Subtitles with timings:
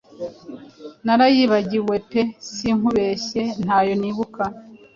[1.05, 2.21] Narayibagiwe pe
[2.53, 4.43] sinkubeshye ntayo nibuka